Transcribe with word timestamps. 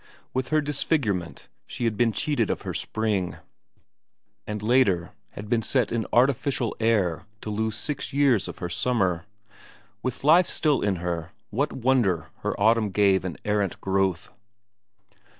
With 0.33 0.47
her 0.47 0.61
disfigurement, 0.61 1.47
she 1.67 1.83
had 1.83 1.95
been 1.95 2.11
cheated 2.11 2.49
of 2.49 2.63
her 2.63 2.73
spring, 2.73 3.37
and 4.47 4.63
later, 4.63 5.11
had 5.33 5.47
been 5.47 5.61
set 5.61 5.91
in 5.91 6.07
artificial 6.11 6.75
air 6.79 7.27
to 7.41 7.51
lose 7.51 7.75
six 7.77 8.11
years 8.11 8.47
of 8.47 8.57
her 8.57 8.67
summer; 8.67 9.27
with 10.01 10.23
life 10.23 10.47
still 10.49 10.81
in 10.81 10.95
her, 10.95 11.33
what 11.51 11.71
wonder 11.71 12.31
her 12.37 12.59
autumn 12.59 12.89
gave 12.89 13.23
an 13.23 13.37
errant 13.45 13.79
growth? 13.79 14.29